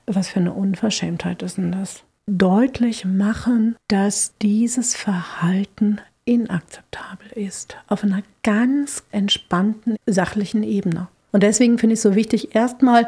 [0.07, 2.03] was für eine Unverschämtheit ist denn das?
[2.27, 11.07] Deutlich machen, dass dieses Verhalten inakzeptabel ist, auf einer ganz entspannten, sachlichen Ebene.
[11.31, 13.07] Und deswegen finde ich es so wichtig, erstmal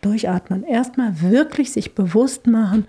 [0.00, 2.86] durchatmen, erstmal wirklich sich bewusst machen,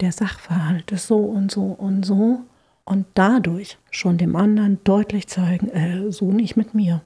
[0.00, 2.40] der Sachverhalt ist so und so und so
[2.84, 7.02] und dadurch schon dem anderen deutlich zeigen, äh, so nicht mit mir.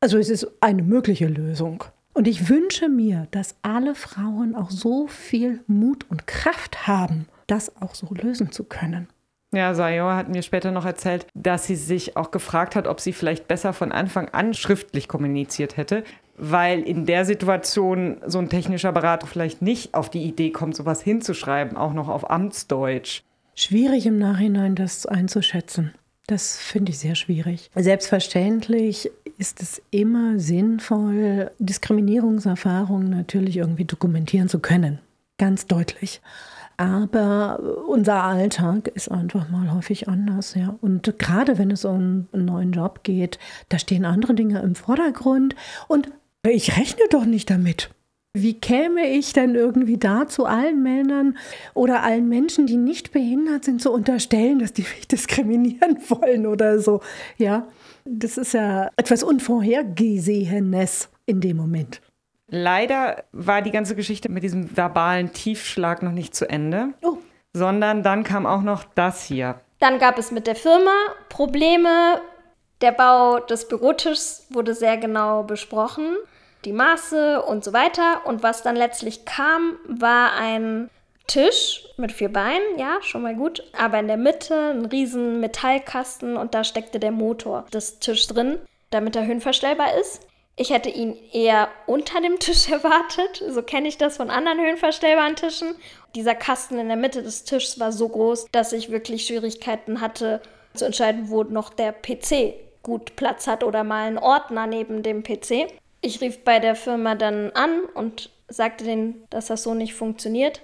[0.00, 1.82] Also es ist eine mögliche Lösung.
[2.14, 7.76] Und ich wünsche mir, dass alle Frauen auch so viel Mut und Kraft haben, das
[7.80, 9.08] auch so lösen zu können.
[9.52, 13.12] Ja, Sayo hat mir später noch erzählt, dass sie sich auch gefragt hat, ob sie
[13.12, 16.04] vielleicht besser von Anfang an schriftlich kommuniziert hätte,
[16.36, 21.00] weil in der Situation so ein technischer Berater vielleicht nicht auf die Idee kommt, sowas
[21.00, 23.22] hinzuschreiben, auch noch auf Amtsdeutsch.
[23.54, 25.94] Schwierig im Nachhinein das einzuschätzen.
[26.26, 27.70] Das finde ich sehr schwierig.
[27.74, 34.98] Selbstverständlich ist es immer sinnvoll, Diskriminierungserfahrungen natürlich irgendwie dokumentieren zu können.
[35.38, 36.20] Ganz deutlich.
[36.76, 40.76] Aber unser Alltag ist einfach mal häufig anders, ja.
[40.80, 45.56] Und gerade wenn es um einen neuen Job geht, da stehen andere Dinge im Vordergrund
[45.88, 46.10] und
[46.46, 47.90] ich rechne doch nicht damit.
[48.38, 51.38] Wie käme ich denn irgendwie dazu, allen Männern
[51.72, 56.78] oder allen Menschen, die nicht behindert sind, zu unterstellen, dass die mich diskriminieren wollen oder
[56.78, 57.00] so?
[57.38, 57.66] Ja,
[58.04, 62.02] das ist ja etwas Unvorhergesehenes in dem Moment.
[62.48, 67.18] Leider war die ganze Geschichte mit diesem verbalen Tiefschlag noch nicht zu Ende, oh.
[67.52, 69.60] sondern dann kam auch noch das hier.
[69.80, 70.92] Dann gab es mit der Firma
[71.28, 72.20] Probleme.
[72.80, 76.16] Der Bau des Bürotischs wurde sehr genau besprochen
[76.66, 78.26] die Maße und so weiter.
[78.26, 80.90] Und was dann letztlich kam, war ein
[81.26, 83.62] Tisch mit vier Beinen, ja, schon mal gut.
[83.76, 88.58] Aber in der Mitte ein riesen Metallkasten und da steckte der Motor des Tisches drin,
[88.90, 90.25] damit er höhenverstellbar ist.
[90.58, 93.44] Ich hätte ihn eher unter dem Tisch erwartet.
[93.48, 95.74] So kenne ich das von anderen höhenverstellbaren Tischen.
[96.14, 100.40] Dieser Kasten in der Mitte des Tisches war so groß, dass ich wirklich Schwierigkeiten hatte
[100.74, 105.22] zu entscheiden, wo noch der PC gut Platz hat oder mal ein Ordner neben dem
[105.22, 105.68] PC.
[106.00, 110.60] Ich rief bei der Firma dann an und sagte denen, dass das so nicht funktioniert.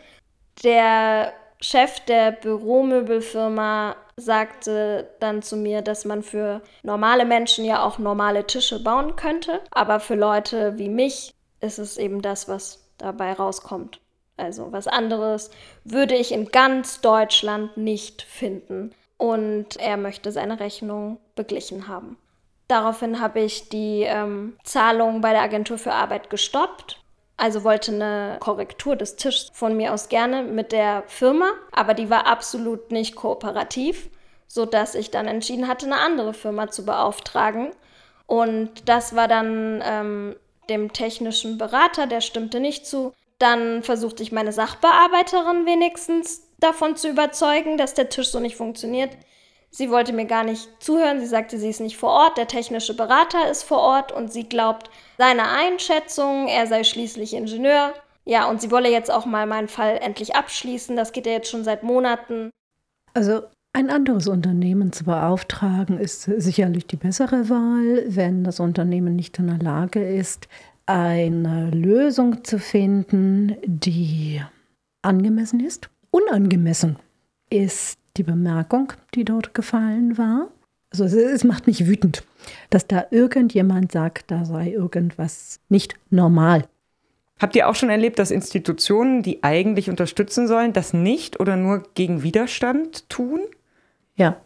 [0.63, 7.99] Der Chef der Büromöbelfirma sagte dann zu mir, dass man für normale Menschen ja auch
[7.99, 13.33] normale Tische bauen könnte, aber für Leute wie mich ist es eben das, was dabei
[13.33, 14.01] rauskommt.
[14.37, 15.51] Also was anderes
[15.85, 18.93] würde ich in ganz Deutschland nicht finden.
[19.19, 22.17] Und er möchte seine Rechnung beglichen haben.
[22.67, 27.02] Daraufhin habe ich die ähm, Zahlung bei der Agentur für Arbeit gestoppt.
[27.43, 32.09] Also wollte eine Korrektur des Tisches von mir aus gerne mit der Firma, aber die
[32.09, 34.11] war absolut nicht kooperativ,
[34.47, 37.73] sodass ich dann entschieden hatte, eine andere Firma zu beauftragen.
[38.27, 40.37] Und das war dann ähm,
[40.71, 43.13] dem technischen Berater, der stimmte nicht zu.
[43.41, 49.11] Dann versuchte ich meine Sachbearbeiterin wenigstens davon zu überzeugen, dass der Tisch so nicht funktioniert.
[49.75, 51.21] Sie wollte mir gar nicht zuhören.
[51.21, 52.37] Sie sagte, sie ist nicht vor Ort.
[52.37, 56.47] Der technische Berater ist vor Ort und sie glaubt seine Einschätzung.
[56.47, 57.95] Er sei schließlich Ingenieur.
[58.25, 60.95] Ja, und sie wolle jetzt auch mal meinen Fall endlich abschließen.
[60.95, 62.51] Das geht ja jetzt schon seit Monaten.
[63.15, 69.39] Also ein anderes Unternehmen zu beauftragen ist sicherlich die bessere Wahl, wenn das Unternehmen nicht
[69.39, 70.49] in der Lage ist,
[70.85, 74.43] eine Lösung zu finden, die
[75.01, 75.89] angemessen ist.
[76.11, 76.99] Unangemessen
[77.49, 80.49] ist die Bemerkung, die dort gefallen war.
[80.91, 82.25] Also es, es macht mich wütend,
[82.71, 86.65] dass da irgendjemand sagt, da sei irgendwas nicht normal.
[87.39, 91.83] Habt ihr auch schon erlebt, dass Institutionen, die eigentlich unterstützen sollen, das nicht oder nur
[91.95, 93.41] gegen Widerstand tun?
[94.15, 94.37] Ja,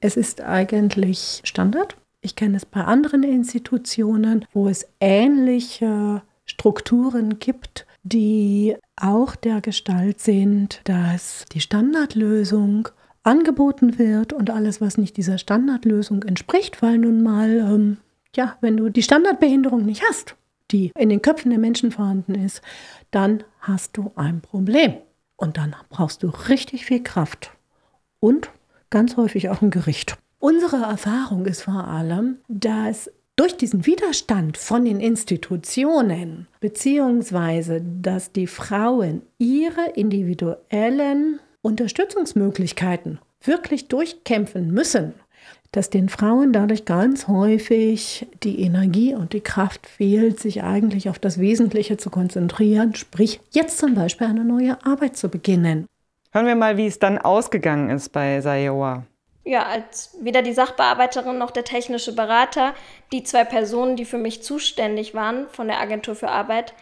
[0.00, 1.96] es ist eigentlich Standard.
[2.22, 10.20] Ich kenne es bei anderen Institutionen, wo es ähnliche Strukturen gibt, die auch der Gestalt
[10.20, 12.88] sind, dass die Standardlösung
[13.22, 17.96] angeboten wird und alles, was nicht dieser Standardlösung entspricht, weil nun mal, ähm,
[18.34, 20.36] ja, wenn du die Standardbehinderung nicht hast,
[20.70, 22.62] die in den Köpfen der Menschen vorhanden ist,
[23.10, 24.94] dann hast du ein Problem.
[25.36, 27.52] Und dann brauchst du richtig viel Kraft
[28.20, 28.50] und
[28.90, 30.16] ganz häufig auch ein Gericht.
[30.38, 38.46] Unsere Erfahrung ist vor allem, dass durch diesen Widerstand von den Institutionen, beziehungsweise dass die
[38.46, 45.14] Frauen ihre individuellen Unterstützungsmöglichkeiten wirklich durchkämpfen müssen,
[45.72, 51.18] dass den Frauen dadurch ganz häufig die Energie und die Kraft fehlt, sich eigentlich auf
[51.18, 55.86] das Wesentliche zu konzentrieren, sprich jetzt zum Beispiel eine neue Arbeit zu beginnen.
[56.32, 59.04] Hören wir mal, wie es dann ausgegangen ist bei Sayoa.
[59.44, 62.74] Ja, als weder die Sachbearbeiterin noch der technische Berater,
[63.12, 66.74] die zwei Personen, die für mich zuständig waren von der Agentur für Arbeit,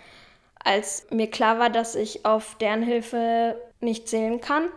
[0.63, 4.69] als mir klar war, dass ich auf deren Hilfe nicht zählen kann,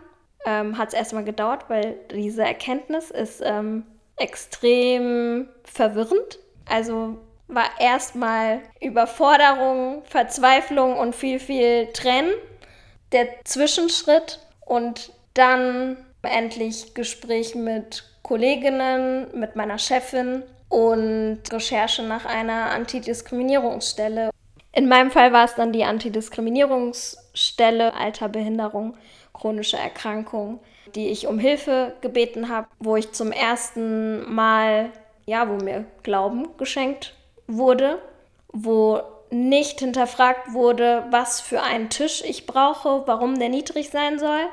[0.44, 3.84] ähm, hat es erstmal gedauert, weil diese Erkenntnis ist ähm,
[4.16, 6.38] extrem verwirrend.
[6.68, 12.32] Also war erstmal Überforderung, Verzweiflung und viel, viel Tränen.
[13.12, 22.70] Der Zwischenschritt und dann endlich Gespräch mit Kolleginnen, mit meiner Chefin und Recherche nach einer
[22.70, 24.30] Antidiskriminierungsstelle.
[24.72, 25.84] In meinem Fall war es dann die
[27.32, 28.96] Antidiskriminierungsstelle Alter, Behinderung,
[29.32, 30.60] chronische Erkrankung,
[30.94, 34.90] die ich um Hilfe gebeten habe, wo ich zum ersten Mal,
[35.26, 37.14] ja, wo mir Glauben geschenkt
[37.46, 38.00] wurde,
[38.52, 44.46] wo nicht hinterfragt wurde, was für einen Tisch ich brauche, warum der niedrig sein soll.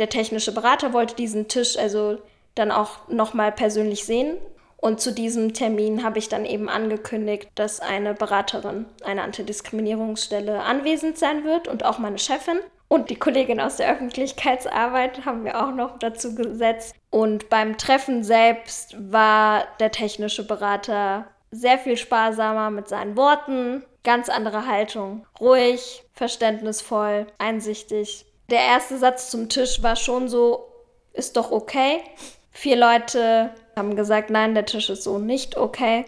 [0.00, 2.18] Der technische Berater wollte diesen Tisch also
[2.56, 4.38] dann auch nochmal persönlich sehen.
[4.84, 11.16] Und zu diesem Termin habe ich dann eben angekündigt, dass eine Beraterin einer Antidiskriminierungsstelle anwesend
[11.16, 12.58] sein wird und auch meine Chefin.
[12.86, 16.94] Und die Kollegin aus der Öffentlichkeitsarbeit haben wir auch noch dazu gesetzt.
[17.08, 24.28] Und beim Treffen selbst war der technische Berater sehr viel sparsamer mit seinen Worten, ganz
[24.28, 28.26] andere Haltung, ruhig, verständnisvoll, einsichtig.
[28.50, 30.68] Der erste Satz zum Tisch war schon so,
[31.14, 32.02] ist doch okay.
[32.50, 36.04] Vier Leute haben gesagt, nein, der Tisch ist so nicht okay.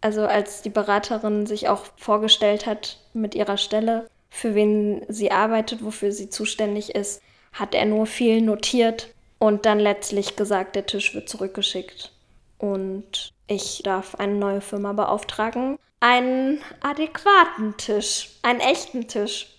[0.00, 5.84] Also als die Beraterin sich auch vorgestellt hat mit ihrer Stelle, für wen sie arbeitet,
[5.84, 11.14] wofür sie zuständig ist, hat er nur viel notiert und dann letztlich gesagt, der Tisch
[11.14, 12.12] wird zurückgeschickt.
[12.58, 19.56] Und ich darf eine neue Firma beauftragen, einen adäquaten Tisch, einen echten Tisch,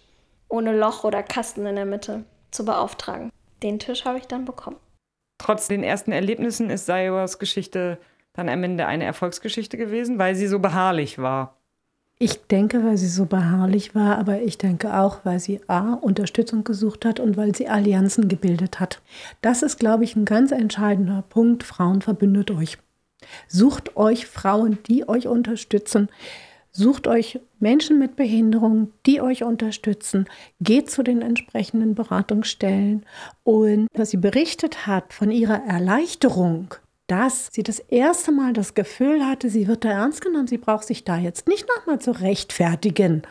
[0.47, 3.31] ohne Loch oder Kasten in der Mitte, zu beauftragen.
[3.63, 4.77] Den Tisch habe ich dann bekommen.
[5.41, 7.97] Trotz den ersten Erlebnissen ist Sayoas Geschichte
[8.33, 11.57] dann am Ende eine Erfolgsgeschichte gewesen, weil sie so beharrlich war.
[12.19, 16.63] Ich denke, weil sie so beharrlich war, aber ich denke auch, weil sie A, Unterstützung
[16.63, 19.01] gesucht hat und weil sie Allianzen gebildet hat.
[19.41, 21.63] Das ist, glaube ich, ein ganz entscheidender Punkt.
[21.63, 22.77] Frauen verbündet euch.
[23.47, 26.09] Sucht euch Frauen, die euch unterstützen.
[26.73, 30.25] Sucht euch Menschen mit Behinderung, die euch unterstützen.
[30.61, 33.05] Geht zu den entsprechenden Beratungsstellen.
[33.43, 36.73] Und was sie berichtet hat von ihrer Erleichterung,
[37.07, 40.87] dass sie das erste Mal das Gefühl hatte, sie wird da ernst genommen, sie braucht
[40.87, 43.23] sich da jetzt nicht nochmal zu rechtfertigen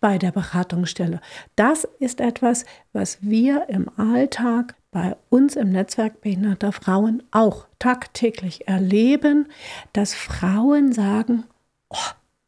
[0.00, 1.20] bei der Beratungsstelle.
[1.54, 8.66] Das ist etwas, was wir im Alltag bei uns im Netzwerk behinderter Frauen auch tagtäglich
[8.66, 9.46] erleben,
[9.92, 11.44] dass Frauen sagen,
[11.90, 11.96] oh,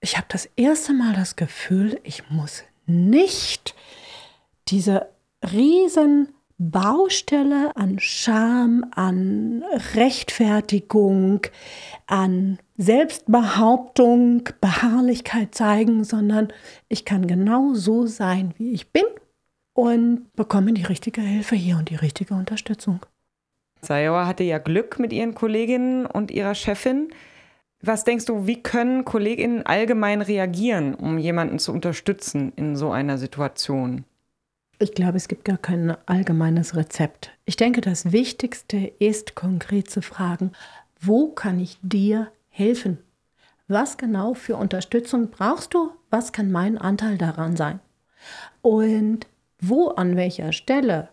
[0.01, 3.75] ich habe das erste Mal das Gefühl, ich muss nicht
[4.69, 5.09] diese
[5.53, 11.41] riesen Baustelle an Scham, an Rechtfertigung,
[12.07, 16.49] an Selbstbehauptung, Beharrlichkeit zeigen, sondern
[16.89, 19.05] ich kann genau so sein, wie ich bin
[19.73, 23.07] und bekomme die richtige Hilfe hier und die richtige Unterstützung.
[23.81, 27.09] Sayoa hatte ja Glück mit ihren Kolleginnen und ihrer Chefin.
[27.83, 33.17] Was denkst du, wie können Kolleginnen allgemein reagieren, um jemanden zu unterstützen in so einer
[33.17, 34.05] Situation?
[34.79, 37.31] Ich glaube, es gibt gar kein allgemeines Rezept.
[37.47, 40.53] Ich denke, das Wichtigste ist konkret zu fragen,
[41.01, 42.99] wo kann ich dir helfen?
[43.69, 45.93] Was genau für Unterstützung brauchst du?
[46.11, 47.81] Was kann mein Anteil daran sein?
[48.61, 49.27] Und
[49.61, 51.09] wo an welcher Stelle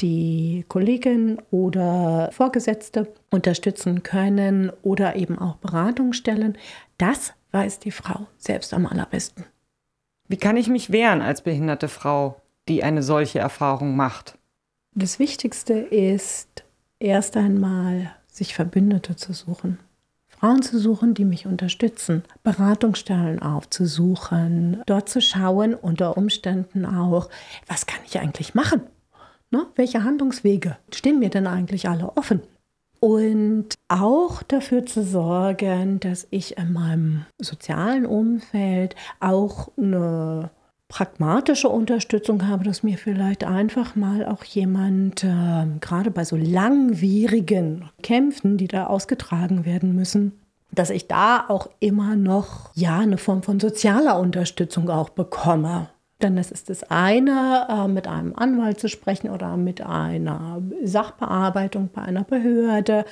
[0.00, 6.56] die Kollegin oder Vorgesetzte unterstützen können oder eben auch Beratungsstellen,
[6.98, 9.44] das weiß die Frau selbst am allerbesten.
[10.28, 14.38] Wie kann ich mich wehren als behinderte Frau, die eine solche Erfahrung macht?
[14.94, 16.64] Das Wichtigste ist
[16.98, 19.78] erst einmal, sich Verbündete zu suchen.
[20.26, 27.28] Frauen zu suchen, die mich unterstützen, Beratungsstellen aufzusuchen, dort zu schauen, unter Umständen auch,
[27.66, 28.82] was kann ich eigentlich machen?
[29.50, 29.66] Ne?
[29.76, 32.42] Welche Handlungswege stehen mir denn eigentlich alle offen?
[33.00, 40.50] Und auch dafür zu sorgen, dass ich in meinem sozialen Umfeld auch eine
[40.88, 47.88] pragmatische Unterstützung habe, dass mir vielleicht einfach mal auch jemand, äh, gerade bei so langwierigen
[48.02, 50.32] Kämpfen, die da ausgetragen werden müssen,
[50.72, 55.90] dass ich da auch immer noch ja eine Form von sozialer Unterstützung auch bekomme.
[56.20, 61.90] Denn es ist das eine, äh, mit einem Anwalt zu sprechen oder mit einer Sachbearbeitung
[61.92, 63.04] bei einer Behörde,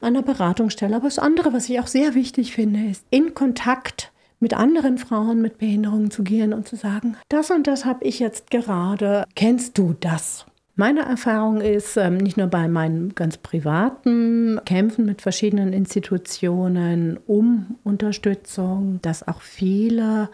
[0.00, 0.96] einer Beratungsstelle.
[0.96, 5.42] Aber das andere, was ich auch sehr wichtig finde, ist in Kontakt mit anderen Frauen
[5.42, 9.78] mit Behinderungen zu gehen und zu sagen, das und das habe ich jetzt gerade, kennst
[9.78, 10.46] du das?
[10.76, 17.76] Meine Erfahrung ist, ähm, nicht nur bei meinen ganz privaten Kämpfen mit verschiedenen Institutionen um
[17.84, 20.30] Unterstützung, dass auch viele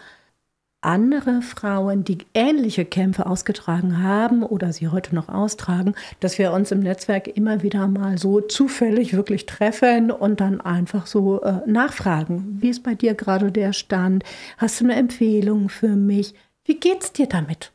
[0.82, 6.70] andere Frauen, die ähnliche Kämpfe ausgetragen haben oder sie heute noch austragen, dass wir uns
[6.70, 12.58] im Netzwerk immer wieder mal so zufällig wirklich treffen und dann einfach so äh, nachfragen.
[12.60, 14.24] Wie ist bei dir gerade der Stand?
[14.56, 16.34] Hast du eine Empfehlung für mich?
[16.64, 17.72] Wie geht's dir damit?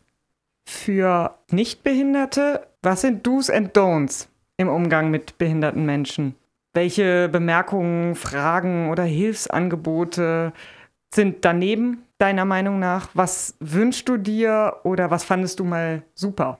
[0.67, 4.27] Für Nichtbehinderte, was sind Do's and Don'ts
[4.57, 6.35] im Umgang mit behinderten Menschen?
[6.73, 10.53] Welche Bemerkungen, Fragen oder Hilfsangebote
[11.15, 13.09] sind daneben deiner Meinung nach?
[13.13, 16.59] Was wünschst du dir oder was fandest du mal super?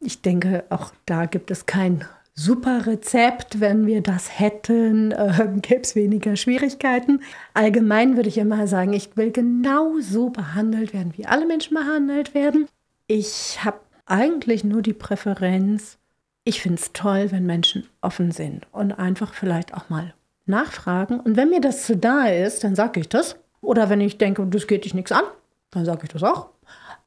[0.00, 3.60] Ich denke, auch da gibt es kein super Rezept.
[3.60, 7.20] Wenn wir das hätten, äh, gäbe es weniger Schwierigkeiten.
[7.54, 12.34] Allgemein würde ich immer sagen, ich will genau so behandelt werden, wie alle Menschen behandelt
[12.34, 12.66] werden.
[13.06, 15.98] Ich habe eigentlich nur die Präferenz,
[16.44, 20.12] ich finde es toll, wenn Menschen offen sind und einfach vielleicht auch mal
[20.46, 21.20] nachfragen.
[21.20, 23.36] Und wenn mir das zu da ist, dann sage ich das.
[23.62, 25.24] Oder wenn ich denke, das geht dich nichts an,
[25.70, 26.50] dann sage ich das auch.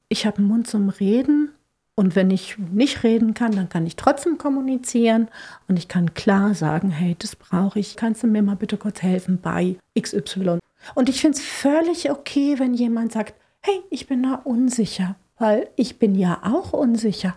[0.10, 1.51] Ich habe einen Mund zum Reden
[1.95, 5.28] und wenn ich nicht reden kann, dann kann ich trotzdem kommunizieren
[5.68, 9.01] und ich kann klar sagen, hey, das brauche ich, kannst du mir mal bitte kurz
[9.01, 10.60] helfen bei XY.
[10.93, 15.70] Und ich finde es völlig okay, wenn jemand sagt, hey, ich bin da unsicher, weil
[15.76, 17.36] ich bin ja auch unsicher.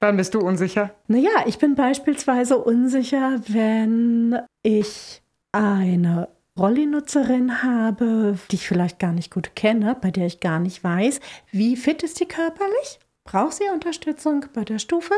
[0.00, 0.90] Wann bist du unsicher?
[1.08, 6.28] Naja, ich bin beispielsweise unsicher, wenn ich eine
[6.58, 11.20] Rolli-Nutzerin habe, die ich vielleicht gar nicht gut kenne, bei der ich gar nicht weiß,
[11.50, 13.00] wie fit ist sie körperlich?
[13.24, 15.14] Braucht sie Unterstützung bei der Stufe?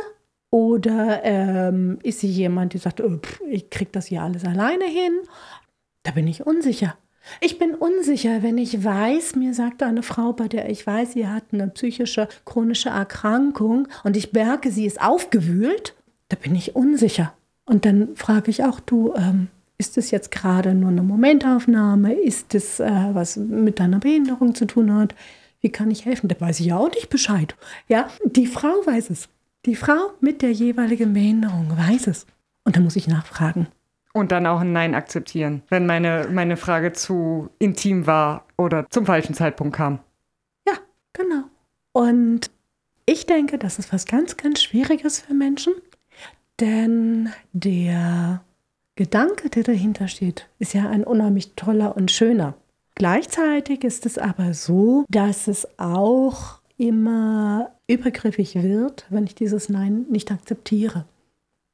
[0.51, 4.87] Oder ähm, ist sie jemand, die sagt, oh, pff, ich kriege das hier alles alleine
[4.87, 5.13] hin?
[6.05, 6.97] Da bin ich unsicher.
[7.41, 11.27] Ich bin unsicher, wenn ich weiß, mir sagt eine Frau, bei der ich weiß, sie
[11.27, 15.95] hat eine psychische chronische Erkrankung und ich merke, sie ist aufgewühlt,
[16.29, 17.35] da bin ich unsicher.
[17.65, 19.49] Und dann frage ich auch, du, ähm,
[19.79, 22.15] ist es jetzt gerade nur eine Momentaufnahme?
[22.15, 25.15] Ist es äh, was mit deiner Behinderung zu tun hat?
[25.61, 26.29] Wie kann ich helfen?
[26.29, 27.57] Da weiß ich ja auch nicht Bescheid.
[27.89, 29.29] Ja, die Frau weiß es.
[29.65, 32.27] Die Frau mit der jeweiligen Behinderung weiß es.
[32.65, 33.69] Und da muss ich nachfragen.
[34.13, 39.05] Und dann auch ein Nein akzeptieren, wenn meine, meine Frage zu intim war oder zum
[39.05, 39.99] falschen Zeitpunkt kam.
[40.67, 40.75] Ja,
[41.13, 41.45] genau.
[41.93, 42.51] Und
[43.05, 45.75] ich denke, das ist was ganz, ganz Schwieriges für Menschen,
[46.61, 48.43] denn der
[48.97, 52.55] Gedanke, der dahinter steht, ist ja ein unheimlich toller und schöner.
[52.95, 60.07] Gleichzeitig ist es aber so, dass es auch immer übergriffig wird, wenn ich dieses Nein
[60.11, 61.05] nicht akzeptiere.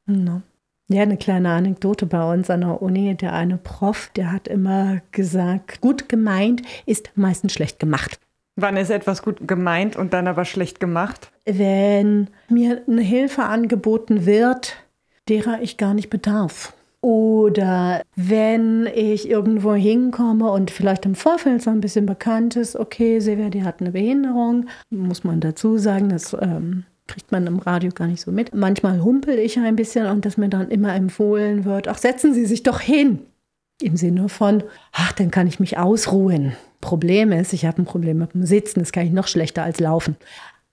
[0.07, 0.43] No.
[0.89, 3.15] Ja, eine kleine Anekdote bei uns an der Uni.
[3.15, 8.19] Der eine Prof, der hat immer gesagt, gut gemeint ist meistens schlecht gemacht.
[8.57, 11.31] Wann ist etwas gut gemeint und dann aber schlecht gemacht?
[11.47, 14.77] Wenn mir eine Hilfe angeboten wird,
[15.29, 16.75] derer ich gar nicht bedarf.
[17.03, 23.19] Oder wenn ich irgendwo hinkomme und vielleicht im Vorfeld so ein bisschen bekannt ist, okay,
[23.19, 27.91] Silvia, die hat eine Behinderung, muss man dazu sagen, das ähm, kriegt man im Radio
[27.91, 28.55] gar nicht so mit.
[28.55, 32.47] Manchmal humpel ich ein bisschen und dass mir dann immer empfohlen wird, ach, setzen Sie
[32.47, 33.27] sich doch hin.
[33.83, 36.53] Im Sinne von, ach, dann kann ich mich ausruhen.
[36.81, 39.81] Problem ist, ich habe ein Problem mit dem Sitzen, das kann ich noch schlechter als
[39.81, 40.17] laufen.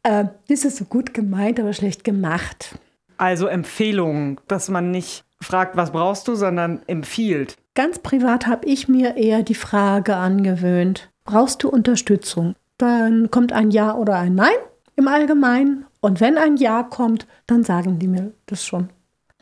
[0.04, 2.78] Äh, das ist so gut gemeint, aber schlecht gemacht.
[3.18, 7.58] Also Empfehlungen, dass man nicht fragt, was brauchst du, sondern empfiehlt.
[7.76, 12.56] Ganz privat habe ich mir eher die Frage angewöhnt, brauchst du Unterstützung?
[12.78, 14.56] Dann kommt ein Ja oder ein Nein
[14.96, 15.86] im Allgemeinen.
[16.02, 18.90] Und wenn ein Ja kommt, dann sagen die mir das schon.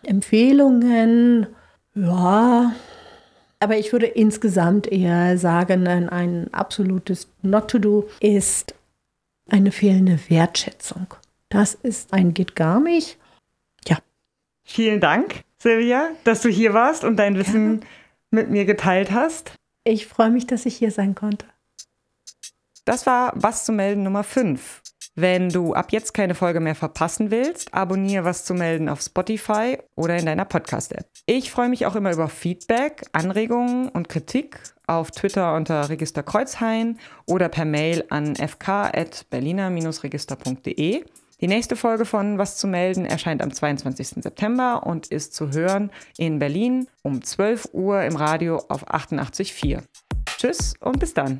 [0.04, 1.48] Empfehlungen,
[1.94, 2.72] ja,
[3.60, 8.76] aber ich würde insgesamt eher sagen, ein, absolutes Not-to-Do ist
[9.50, 11.08] Eine fehlende Wertschätzung.
[11.50, 13.18] Das ist ein geht gar nicht.
[13.88, 13.98] Ja.
[14.66, 17.82] Vielen Dank, Silvia, dass du hier warst und dein Wissen
[18.32, 19.52] mit mir geteilt hast.
[19.84, 21.46] Ich freue mich, dass ich hier sein konnte.
[22.86, 24.82] Das war Was zu melden Nummer 5.
[25.16, 29.80] Wenn du ab jetzt keine Folge mehr verpassen willst, abonniere was zu melden auf Spotify
[29.96, 31.08] oder in deiner Podcast-App.
[31.26, 37.00] Ich freue mich auch immer über Feedback, Anregungen und Kritik auf Twitter unter Register Kreuzhain
[37.26, 41.04] oder per Mail an fk.berliner-register.de.
[41.40, 44.24] Die nächste Folge von Was zu melden erscheint am 22.
[44.24, 49.84] September und ist zu hören in Berlin um 12 Uhr im Radio auf 88.4.
[50.38, 51.40] Tschüss und bis dann.